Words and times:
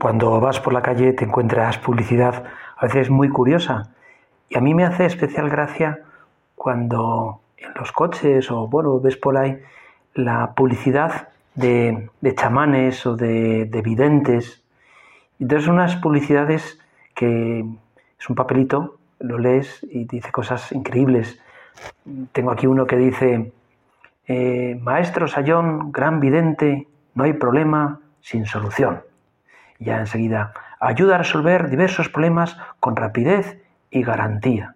cuando 0.00 0.40
vas 0.40 0.60
por 0.60 0.72
la 0.72 0.82
calle 0.82 1.12
te 1.12 1.24
encuentras 1.24 1.78
publicidad 1.78 2.44
a 2.76 2.86
veces 2.86 3.10
muy 3.10 3.28
curiosa. 3.28 3.90
Y 4.48 4.56
a 4.56 4.60
mí 4.60 4.72
me 4.74 4.84
hace 4.84 5.04
especial 5.06 5.50
gracia 5.50 6.00
cuando 6.54 7.40
en 7.56 7.74
los 7.74 7.92
coches 7.92 8.50
o 8.50 8.68
bueno, 8.68 9.00
ves 9.00 9.16
por 9.16 9.36
ahí 9.36 9.60
la 10.14 10.52
publicidad 10.54 11.28
de, 11.54 12.08
chamanes 12.36 13.04
o 13.06 13.16
de, 13.16 13.64
de 13.64 13.82
videntes. 13.82 14.62
Entonces 15.40 15.68
unas 15.68 15.96
publicidades 15.96 16.78
que 17.14 17.64
es 18.18 18.30
un 18.30 18.36
papelito, 18.36 18.98
lo 19.18 19.38
lees 19.38 19.84
y 19.90 20.04
dice 20.04 20.30
cosas 20.30 20.70
increíbles. 20.70 21.40
Tengo 22.32 22.52
aquí 22.52 22.68
uno 22.68 22.86
que 22.86 22.96
dice, 22.96 23.52
eh, 24.28 24.78
Maestro 24.80 25.26
Sayón, 25.26 25.90
gran 25.90 26.20
vidente, 26.20 26.86
no 27.14 27.24
hay 27.24 27.32
problema 27.32 28.00
sin 28.20 28.46
solución. 28.46 29.07
Ya 29.78 29.98
enseguida, 29.98 30.52
ayuda 30.80 31.16
a 31.16 31.18
resolver 31.18 31.70
diversos 31.70 32.08
problemas 32.08 32.56
con 32.80 32.96
rapidez 32.96 33.62
y 33.90 34.02
garantía. 34.02 34.74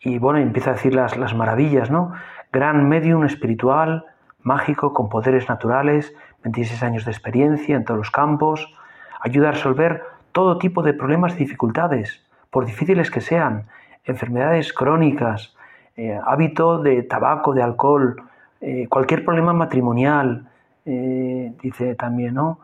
Y 0.00 0.18
bueno, 0.18 0.38
empieza 0.38 0.70
a 0.70 0.74
decir 0.74 0.94
las, 0.94 1.16
las 1.16 1.34
maravillas, 1.34 1.90
¿no? 1.90 2.12
Gran 2.52 2.88
medium 2.88 3.24
espiritual, 3.24 4.04
mágico, 4.42 4.92
con 4.92 5.08
poderes 5.08 5.48
naturales, 5.48 6.14
26 6.44 6.82
años 6.82 7.04
de 7.04 7.10
experiencia 7.10 7.74
en 7.74 7.84
todos 7.84 7.98
los 7.98 8.10
campos, 8.10 8.72
ayuda 9.20 9.48
a 9.48 9.52
resolver 9.52 10.02
todo 10.32 10.58
tipo 10.58 10.82
de 10.82 10.92
problemas 10.92 11.34
y 11.34 11.38
dificultades, 11.38 12.22
por 12.50 12.66
difíciles 12.66 13.10
que 13.10 13.20
sean, 13.20 13.66
enfermedades 14.04 14.72
crónicas, 14.72 15.56
eh, 15.96 16.18
hábito 16.24 16.78
de 16.78 17.02
tabaco, 17.02 17.54
de 17.54 17.62
alcohol, 17.62 18.22
eh, 18.60 18.86
cualquier 18.88 19.24
problema 19.24 19.52
matrimonial, 19.52 20.48
eh, 20.84 21.52
dice 21.62 21.94
también, 21.94 22.34
¿no? 22.34 22.58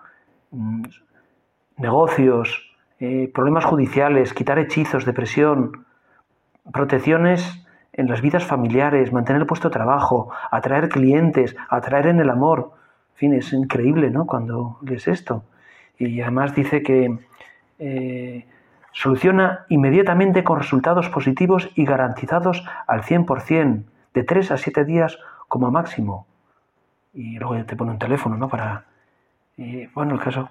Mm, 0.50 0.82
negocios, 1.77 2.66
problemas 3.32 3.64
judiciales, 3.64 4.34
quitar 4.34 4.58
hechizos, 4.58 5.06
depresión, 5.06 5.86
protecciones 6.70 7.66
en 7.94 8.08
las 8.08 8.20
vidas 8.20 8.44
familiares, 8.44 9.12
mantener 9.12 9.41
el 9.41 9.47
puesto 9.47 9.69
de 9.69 9.72
trabajo, 9.72 10.30
atraer 10.50 10.91
clientes, 10.91 11.56
atraer 11.70 12.08
en 12.08 12.20
el 12.20 12.28
amor. 12.28 12.72
En 13.14 13.16
fin, 13.16 13.34
es 13.34 13.55
increíble, 13.55 14.10
¿no? 14.10 14.27
Cuando 14.27 14.78
lees 14.83 15.08
esto. 15.08 15.44
Y 15.98 16.20
además 16.20 16.55
dice 16.55 16.82
que 16.82 17.19
Soluciona 18.92 19.66
inmediatamente 19.69 20.42
con 20.42 20.58
resultados 20.58 21.08
positivos 21.08 21.70
y 21.75 21.84
garantizados 21.84 22.64
al 22.86 23.03
100%, 23.03 23.84
de 24.12 24.25
3 24.25 24.50
a 24.50 24.56
7 24.56 24.84
días 24.84 25.19
como 25.48 25.70
máximo. 25.70 26.27
Y 27.14 27.38
luego 27.38 27.64
te 27.64 27.77
pone 27.77 27.92
un 27.92 27.98
teléfono, 27.98 28.36
¿no? 28.36 28.48
Para... 28.48 28.84
bueno, 29.94 30.14
el 30.14 30.20
caso... 30.20 30.48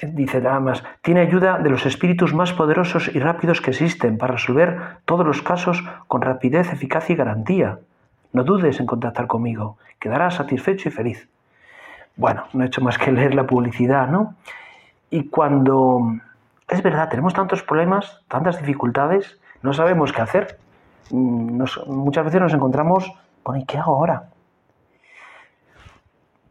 Eh, 0.00 0.10
dice 0.12 0.40
más, 0.40 0.84
tiene 1.00 1.20
ayuda 1.20 1.58
de 1.58 1.70
los 1.70 1.86
espíritus 1.86 2.34
más 2.34 2.52
poderosos 2.52 3.08
y 3.14 3.18
rápidos 3.18 3.60
que 3.60 3.70
existen 3.70 4.18
para 4.18 4.34
resolver 4.34 4.98
todos 5.06 5.26
los 5.26 5.40
casos 5.40 5.82
con 6.06 6.20
rapidez, 6.20 6.72
eficacia 6.72 7.14
y 7.14 7.16
garantía. 7.16 7.78
No 8.32 8.44
dudes 8.44 8.78
en 8.80 8.86
contactar 8.86 9.26
conmigo, 9.26 9.78
quedarás 9.98 10.34
satisfecho 10.34 10.88
y 10.88 10.92
feliz. 10.92 11.28
Bueno, 12.16 12.44
no 12.52 12.64
he 12.64 12.66
hecho 12.66 12.82
más 12.82 12.98
que 12.98 13.12
leer 13.12 13.34
la 13.34 13.46
publicidad, 13.46 14.08
¿no? 14.08 14.34
Y 15.10 15.28
cuando 15.28 16.18
es 16.68 16.82
verdad, 16.82 17.08
tenemos 17.08 17.32
tantos 17.32 17.62
problemas, 17.62 18.22
tantas 18.28 18.58
dificultades, 18.58 19.40
no 19.62 19.72
sabemos 19.72 20.12
qué 20.12 20.20
hacer. 20.20 20.58
Mm, 21.10 21.62
muchas 21.86 22.24
veces 22.24 22.40
nos 22.40 22.52
encontramos 22.52 23.10
con 23.42 23.56
¿y 23.56 23.64
qué 23.64 23.78
hago 23.78 23.96
ahora? 23.96 24.24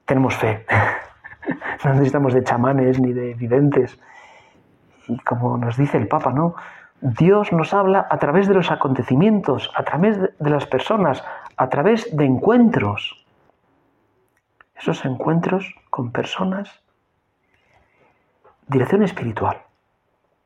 Tenemos 0.05 0.35
fe. 0.35 0.65
no 1.83 1.93
necesitamos 1.93 2.33
de 2.33 2.43
chamanes 2.43 2.99
ni 2.99 3.13
de 3.13 3.33
videntes. 3.33 3.99
Y 5.07 5.17
como 5.19 5.57
nos 5.57 5.77
dice 5.77 5.97
el 5.97 6.07
Papa, 6.07 6.31
¿no? 6.31 6.55
Dios 7.01 7.51
nos 7.51 7.73
habla 7.73 8.07
a 8.09 8.17
través 8.17 8.47
de 8.47 8.53
los 8.53 8.71
acontecimientos, 8.71 9.71
a 9.75 9.83
través 9.83 10.19
de 10.19 10.49
las 10.49 10.65
personas, 10.65 11.23
a 11.57 11.69
través 11.69 12.15
de 12.15 12.25
encuentros. 12.25 13.25
Esos 14.75 15.05
encuentros 15.05 15.75
con 15.89 16.11
personas, 16.11 16.81
dirección 18.67 19.03
espiritual. 19.03 19.57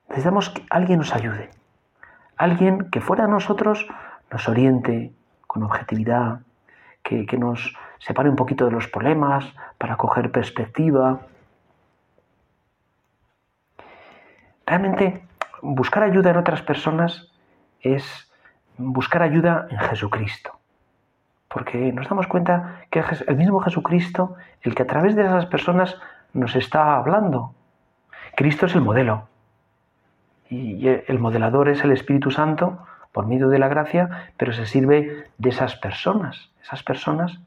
Necesitamos 0.09 0.49
que 0.49 0.65
alguien 0.69 0.99
nos 0.99 1.13
ayude, 1.13 1.49
alguien 2.35 2.89
que 2.89 2.99
fuera 2.99 3.25
de 3.25 3.31
nosotros 3.31 3.87
nos 4.31 4.49
oriente 4.49 5.13
con 5.47 5.63
objetividad, 5.63 6.41
que, 7.09 7.37
nos 7.37 7.73
separe 7.97 8.29
un 8.29 8.35
poquito 8.35 8.65
de 8.65 8.71
los 8.71 8.87
problemas 8.87 9.45
para 9.77 9.97
coger 9.97 10.31
perspectiva. 10.31 11.19
Realmente 14.65 15.23
buscar 15.61 16.03
ayuda 16.03 16.29
en 16.29 16.37
otras 16.37 16.61
personas 16.61 17.31
es 17.81 18.31
buscar 18.77 19.23
ayuda 19.23 19.67
en 19.71 19.79
Jesucristo. 19.79 20.51
Porque 21.47 21.91
nos 21.91 22.07
damos 22.07 22.27
cuenta 22.27 22.81
que 22.91 23.03
el 23.27 23.35
mismo 23.35 23.59
Jesucristo 23.59 24.35
el 24.61 24.75
que 24.75 24.83
a 24.83 24.87
través 24.87 25.15
de 25.15 25.23
esas 25.23 25.47
personas 25.47 25.97
nos 26.33 26.55
está 26.55 26.95
hablando. 26.95 27.55
Cristo 28.35 28.67
es 28.67 28.75
el 28.75 28.81
modelo 28.81 29.27
y 30.47 30.87
el 30.87 31.19
modelador 31.19 31.69
es 31.69 31.83
el 31.83 31.91
Espíritu 31.91 32.29
Santo 32.29 32.85
por 33.11 33.25
medio 33.25 33.49
de 33.49 33.59
la 33.59 33.67
gracia, 33.67 34.31
pero 34.37 34.53
se 34.53 34.65
sirve 34.65 35.25
de 35.37 35.49
esas 35.49 35.75
personas, 35.75 36.49
esas 36.61 36.83
personas. 36.83 37.39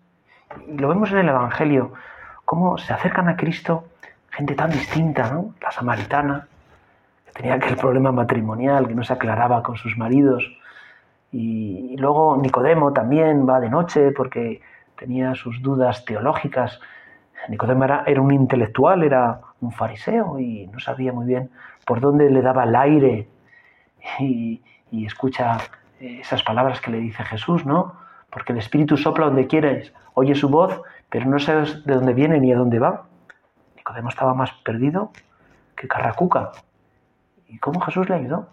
Y 0.68 0.78
lo 0.78 0.88
vemos 0.88 1.10
en 1.12 1.18
el 1.18 1.28
Evangelio, 1.28 1.92
cómo 2.44 2.78
se 2.78 2.92
acercan 2.92 3.28
a 3.28 3.36
Cristo 3.36 3.84
gente 4.32 4.54
tan 4.54 4.70
distinta, 4.70 5.30
¿no? 5.30 5.54
La 5.60 5.70
samaritana, 5.70 6.48
que 7.26 7.32
tenía 7.32 7.54
aquel 7.54 7.76
problema 7.76 8.12
matrimonial, 8.12 8.88
que 8.88 8.94
no 8.94 9.04
se 9.04 9.12
aclaraba 9.12 9.62
con 9.62 9.76
sus 9.76 9.96
maridos. 9.96 10.44
Y, 11.30 11.96
luego 11.98 12.36
Nicodemo 12.36 12.92
también 12.92 13.48
va 13.48 13.60
de 13.60 13.68
noche 13.68 14.10
porque 14.12 14.60
tenía 14.96 15.34
sus 15.34 15.62
dudas 15.62 16.04
teológicas. 16.04 16.80
Nicodemo 17.48 17.84
era, 17.84 18.04
era 18.06 18.20
un 18.20 18.32
intelectual, 18.32 19.02
era 19.02 19.40
un 19.60 19.72
fariseo 19.72 20.38
y 20.38 20.66
no 20.68 20.80
sabía 20.80 21.12
muy 21.12 21.26
bien 21.26 21.50
por 21.84 22.00
dónde 22.00 22.30
le 22.30 22.42
daba 22.42 22.64
el 22.64 22.74
aire 22.74 23.28
y, 24.18 24.62
escucha 25.06 25.58
eh, 26.00 26.18
esas 26.20 26.42
palabras 26.42 26.80
que 26.80 26.90
le 26.90 26.98
dice 26.98 27.24
Jesús, 27.24 27.64
¿no? 27.66 27.94
Porque 28.30 28.52
el 28.52 28.58
Espíritu 28.58 28.96
sopla 28.96 29.26
donde 29.26 29.46
quieres, 29.46 29.92
oye 30.14 30.34
su 30.34 30.48
voz, 30.48 30.80
pero 31.10 31.26
no 31.26 31.38
sabes 31.38 31.84
de 31.84 31.94
dónde 31.94 32.14
viene 32.14 32.38
ni 32.40 32.52
a 32.52 32.56
dónde 32.56 32.78
va. 32.78 33.04
Nicodemo 33.76 34.08
estaba 34.08 34.34
más 34.34 34.52
perdido 34.64 35.12
que 35.74 35.88
Carracuca. 35.88 36.52
¿Y 37.48 37.58
cómo 37.58 37.80
Jesús 37.80 38.08
le 38.08 38.16
ayudó? 38.16 38.48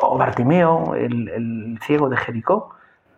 O 0.00 0.16
Bartimeo, 0.16 0.94
el, 0.94 1.28
el 1.28 1.78
ciego 1.82 2.08
de 2.08 2.16
Jericó. 2.16 2.74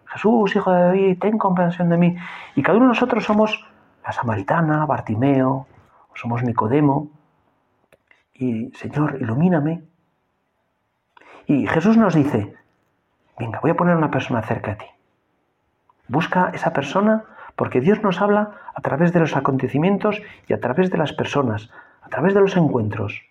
Jesús, 0.06 0.56
hijo 0.56 0.72
de 0.72 0.82
David, 0.82 1.19
ten 1.20 1.38
compasión 1.38 1.88
de 1.88 1.97
mí. 1.97 2.16
Y 2.56 2.62
cada 2.62 2.78
uno 2.78 2.86
de 2.86 2.94
nosotros 2.94 3.25
somos 3.25 3.66
la 4.04 4.12
samaritana, 4.12 4.86
Bartimeo, 4.86 5.66
somos 6.14 6.42
Nicodemo, 6.42 7.10
y 8.41 8.72
Señor, 8.72 9.19
ilumíname. 9.20 9.82
Y 11.50 11.66
Jesús 11.66 11.97
nos 11.97 12.15
dice, 12.15 12.55
venga, 13.37 13.59
voy 13.59 13.72
a 13.72 13.77
poner 13.77 13.97
una 13.97 14.12
persona 14.12 14.41
cerca 14.41 14.71
de 14.71 14.77
ti. 14.77 14.87
Busca 16.06 16.53
esa 16.55 16.72
persona 16.72 17.25
porque 17.56 17.81
Dios 17.81 18.05
nos 18.05 18.21
habla 18.21 18.53
a 18.72 18.81
través 18.83 19.12
de 19.12 19.19
los 19.19 19.34
acontecimientos 19.34 20.22
y 20.47 20.53
a 20.53 20.60
través 20.60 20.93
de 20.93 20.99
las 20.99 21.12
personas, 21.12 21.69
a 22.03 22.09
través 22.09 22.34
de 22.34 22.41
los 22.41 22.56
encuentros. 22.56 23.25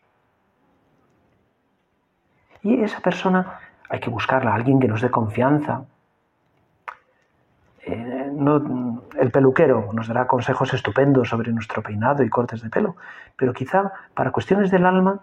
Y 2.62 2.82
esa 2.84 3.00
persona 3.00 3.62
hay 3.88 4.02
que 4.02 4.10
buscarla, 4.10 4.54
alguien 4.54 4.82
que 4.82 4.90
nos 4.90 5.00
dé 5.00 5.10
confianza. 5.10 5.86
Eh, 7.86 8.34
el 9.18 9.32
peluquero 9.32 9.94
nos 9.94 10.10
dará 10.10 10.28
consejos 10.28 10.74
estupendos 10.74 11.30
sobre 11.30 11.54
nuestro 11.54 11.82
peinado 11.82 12.22
y 12.24 12.30
cortes 12.30 12.62
de 12.64 12.70
pelo, 12.70 12.98
pero 13.38 13.54
quizá 13.54 13.94
para 14.14 14.32
cuestiones 14.32 14.72
del 14.72 14.86
alma 14.86 15.22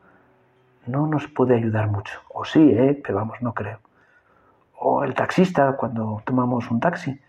no 0.87 1.07
nos 1.07 1.29
puede 1.29 1.57
ayudar 1.57 1.89
mucho. 1.89 2.21
O 2.33 2.45
sí, 2.45 2.71
¿eh? 2.73 3.01
pero 3.03 3.19
vamos, 3.19 3.41
no 3.41 3.53
creo. 3.55 3.79
O 4.79 5.05
el 5.05 5.15
taxista 5.15 5.77
cuando 5.77 6.23
tomamos 6.25 6.71
un 6.71 6.81
taxi. 6.81 7.21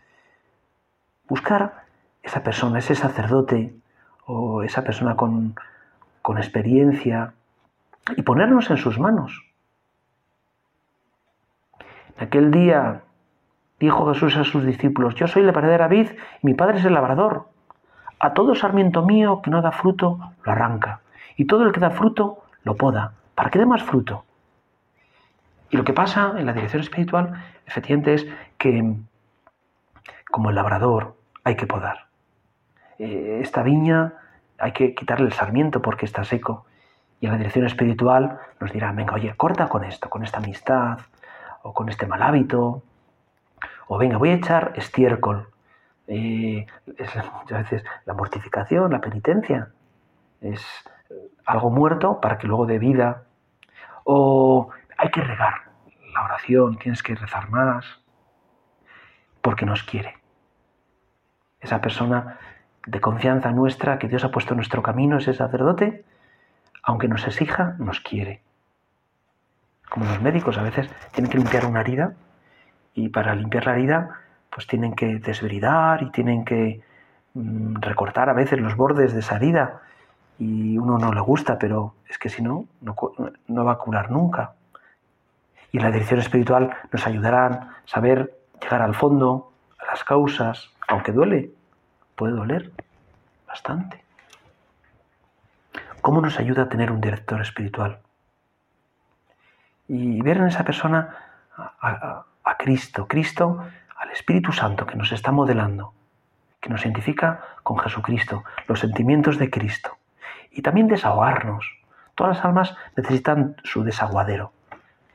Buscar 1.27 1.83
esa 2.24 2.44
persona, 2.44 2.80
ese 2.80 2.95
sacerdote 2.95 3.74
o 4.25 4.63
esa 4.63 4.83
persona 4.83 5.15
con, 5.15 5.56
con 6.21 6.38
experiencia 6.38 7.33
y 8.15 8.21
ponernos 8.21 8.69
en 8.69 8.77
sus 8.77 9.00
manos. 9.00 9.44
En 12.18 12.27
aquel 12.27 12.51
día 12.51 13.03
Dijo 13.80 14.12
Jesús 14.12 14.36
a 14.38 14.44
sus 14.44 14.65
discípulos, 14.65 15.13
yo 15.15 15.27
soy 15.27 15.44
la 15.44 15.51
verdadera 15.51 15.88
vid 15.88 16.10
y 16.42 16.48
mi 16.48 16.56
Padre 16.56 16.80
es 16.80 16.86
el 16.86 16.95
labrador. 16.95 17.50
A 18.19 18.33
todo 18.33 18.56
sarmiento 18.56 19.06
mío 19.06 19.42
que 19.44 19.51
no 19.51 19.62
da 19.62 19.71
fruto, 19.71 20.19
lo 20.44 20.51
arranca. 20.51 21.01
Y 21.36 21.45
todo 21.45 21.63
el 21.63 21.71
que 21.71 21.80
da 21.80 21.92
fruto, 21.92 22.44
lo 22.63 22.75
poda, 22.75 23.13
para 23.38 23.51
que 23.51 23.60
dé 23.60 23.68
más 23.68 23.84
fruto. 23.84 24.25
Y 25.69 25.78
lo 25.78 25.84
que 25.84 25.94
pasa 25.94 26.34
en 26.39 26.48
la 26.48 26.54
dirección 26.54 26.81
espiritual, 26.81 27.34
efectivamente, 27.68 28.16
es 28.16 28.28
que, 28.57 28.95
como 30.31 30.50
el 30.50 30.56
labrador, 30.56 31.16
hay 31.44 31.56
que 31.56 31.68
podar. 31.68 32.07
Eh, 32.98 33.38
esta 33.39 33.62
viña 33.62 34.13
hay 34.57 34.72
que 34.72 34.95
quitarle 34.95 35.28
el 35.28 35.34
sarmiento 35.34 35.84
porque 35.84 36.07
está 36.07 36.24
seco. 36.24 36.66
Y 37.19 37.28
la 37.28 37.38
dirección 37.38 37.68
espiritual 37.68 38.39
nos 38.60 38.72
dirá, 38.72 38.92
venga, 38.92 39.13
oye, 39.13 39.31
corta 39.38 39.68
con 39.68 39.84
esto, 39.84 40.10
con 40.10 40.24
esta 40.24 40.39
amistad, 40.39 40.98
o 41.62 41.74
con 41.74 41.89
este 41.89 42.07
mal 42.07 42.24
hábito, 42.24 42.81
o 43.88 43.98
venga, 44.00 44.18
voy 44.18 44.30
a 44.30 44.34
echar 44.34 44.74
estiércol. 44.75 45.48
Eh, 46.07 46.66
es 46.98 47.10
muchas 47.39 47.69
veces 47.69 47.84
la 48.06 48.16
mortificación, 48.16 48.92
la 48.92 49.00
penitencia, 49.00 49.69
es 50.42 50.66
algo 51.45 51.69
muerto 51.69 52.19
para 52.19 52.39
que 52.39 52.48
luego 52.48 52.66
dé 52.66 52.80
vida. 52.80 53.26
O 54.09 54.69
hay 54.98 55.12
que 55.12 55.19
regar 55.19 55.63
la 56.13 56.24
oración, 56.24 56.77
tienes 56.77 57.04
que 57.04 57.13
rezar 57.13 57.50
más, 57.50 57.86
porque 59.42 59.65
nos 59.65 59.83
quiere. 59.83 60.15
Esa 61.59 61.81
persona 61.81 62.39
de 62.86 63.01
confianza 63.01 63.51
nuestra 63.51 64.00
que 64.00 64.07
Dios 64.07 64.24
ha 64.24 64.31
puesto 64.31 64.54
en 64.54 64.59
nuestro 64.59 64.81
camino, 64.81 65.18
ese 65.18 65.33
sacerdote, 65.33 66.06
aunque 66.83 67.09
nos 67.09 67.27
exija, 67.27 67.75
nos 67.80 68.00
quiere. 68.00 68.42
Como 69.89 70.06
los 70.06 70.21
médicos 70.21 70.57
a 70.57 70.63
veces 70.63 70.89
tienen 71.12 71.30
que 71.30 71.39
limpiar 71.39 71.65
una 71.65 71.81
herida 71.81 72.13
y 72.94 73.10
para 73.10 73.36
limpiar 73.36 73.65
la 73.65 73.74
herida 73.74 74.21
pues 74.50 74.68
tienen 74.68 74.95
que 74.95 75.19
desbridar 75.19 76.01
y 76.01 76.12
tienen 76.12 76.45
que 76.45 76.81
mm, 77.33 77.81
recortar 77.81 78.30
a 78.30 78.33
veces 78.33 78.57
los 78.62 78.77
bordes 78.77 79.13
de 79.13 79.19
esa 79.19 79.36
herida 79.36 79.81
y 80.39 80.78
uno 80.78 80.98
no 80.98 81.13
le 81.13 81.22
gusta, 81.22 81.57
pero 81.57 81.95
es 82.07 82.18
que 82.18 82.30
si 82.30 82.42
no, 82.42 82.66
no, 82.81 83.66
va 83.66 83.72
a 83.72 83.78
curar 83.78 84.12
nunca. 84.12 84.54
Y 85.72 85.80
la 85.80 85.92
dirección 85.92 86.19
espiritual 86.19 86.75
nos 86.92 87.06
ayudarán 87.07 87.54
a 87.54 87.78
saber 87.86 88.38
llegar 88.62 88.81
al 88.81 88.95
fondo, 88.95 89.51
a 89.80 89.86
las 89.86 90.04
causas, 90.04 90.72
aunque 90.88 91.12
duele, 91.12 91.51
puede 92.16 92.34
doler 92.34 92.72
bastante. 93.48 94.04
¿Cómo 96.01 96.22
nos 96.22 96.39
ayuda 96.39 96.63
a 96.63 96.69
tener 96.69 96.92
un 96.92 97.01
director 97.01 97.42
espiritual? 97.42 98.00
Y 99.88 100.22
ver 100.22 100.38
en 100.38 100.48
esa 100.48 100.63
persona 100.63 101.16
a, 101.57 102.24
Cristo, 102.57 103.07
Cristo 103.07 103.63
al 103.98 104.12
Espíritu 104.12 104.51
Santo 104.51 104.86
que 104.86 104.95
nos 104.95 105.12
está 105.12 105.31
modelando, 105.31 105.94
que 106.62 106.69
nos 106.69 106.84
identifica 106.84 107.42
con 107.63 107.78
Jesucristo, 107.78 108.44
los 108.68 108.80
sentimientos 108.80 109.38
de 109.38 109.50
Cristo. 109.50 109.98
Y 110.57 110.63
también 110.63 110.88
desahogarnos. 110.88 111.69
Todas 112.15 112.38
las 112.38 112.45
almas 112.45 112.75
necesitan 112.95 113.57
su 113.63 113.83
desaguadero, 113.83 114.51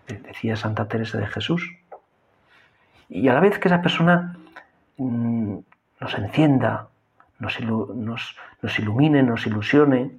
decía 0.06 0.54
Santa 0.54 0.86
Teresa 0.86 1.18
de 1.18 1.26
Jesús. 1.26 1.68
Y 3.08 3.26
a 3.26 3.34
la 3.34 3.40
vez 3.40 3.58
que 3.58 3.66
esa 3.66 3.82
persona 3.82 4.36
mm, 4.98 5.56
nos 6.00 6.14
encienda, 6.14 6.86
nos, 7.40 7.58
nos 7.60 8.78
ilumine, 8.78 9.24
nos 9.24 9.44
ilusione, 9.44 10.12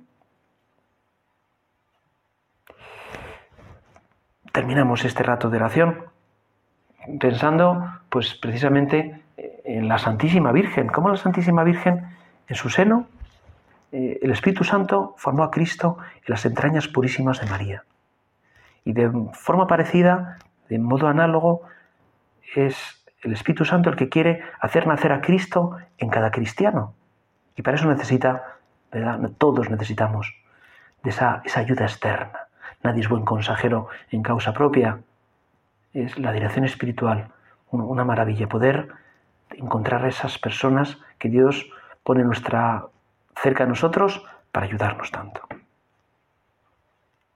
terminamos 4.51 5.05
este 5.05 5.23
rato 5.23 5.49
de 5.49 5.57
oración 5.57 6.03
pensando 7.17 8.01
pues 8.09 8.35
precisamente 8.35 9.21
en 9.37 9.87
la 9.87 9.99
Santísima 9.99 10.51
Virgen, 10.51 10.87
cómo 10.87 11.07
la 11.07 11.15
Santísima 11.15 11.63
Virgen 11.63 12.09
en 12.49 12.55
su 12.57 12.69
seno 12.69 13.07
eh, 13.93 14.19
el 14.23 14.31
Espíritu 14.31 14.63
Santo 14.63 15.13
formó 15.17 15.43
a 15.43 15.51
Cristo 15.51 15.97
en 16.15 16.23
las 16.25 16.45
entrañas 16.45 16.87
purísimas 16.87 17.39
de 17.39 17.45
María. 17.45 17.83
Y 18.83 18.93
de 18.93 19.09
forma 19.33 19.67
parecida, 19.67 20.39
de 20.67 20.79
modo 20.79 21.07
análogo, 21.07 21.61
es 22.55 23.05
el 23.21 23.33
Espíritu 23.33 23.65
Santo 23.65 23.91
el 23.91 23.95
que 23.95 24.09
quiere 24.09 24.41
hacer 24.59 24.87
nacer 24.87 25.11
a 25.11 25.21
Cristo 25.21 25.77
en 25.99 26.09
cada 26.09 26.31
cristiano. 26.31 26.95
Y 27.55 27.61
para 27.61 27.77
eso 27.77 27.87
necesita. 27.87 28.57
Todos 29.37 29.69
necesitamos 29.71 30.35
de 31.03 31.09
esa, 31.09 31.41
esa 31.45 31.59
ayuda 31.59 31.85
externa. 31.85 32.47
Nadie 32.83 33.01
es 33.01 33.09
buen 33.09 33.25
consejero 33.25 33.87
en 34.11 34.23
causa 34.23 34.53
propia. 34.53 34.99
Es 35.93 36.17
la 36.19 36.31
dirección 36.31 36.65
espiritual, 36.65 37.29
una 37.69 38.03
maravilla 38.03 38.47
poder 38.47 38.89
encontrar 39.51 40.05
a 40.05 40.09
esas 40.09 40.37
personas 40.37 40.97
que 41.17 41.29
Dios 41.29 41.69
pone 42.03 42.23
nuestra, 42.23 42.85
cerca 43.35 43.63
de 43.63 43.69
nosotros 43.69 44.21
para 44.51 44.65
ayudarnos 44.65 45.11
tanto. 45.11 45.41